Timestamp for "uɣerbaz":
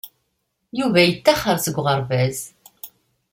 1.79-2.37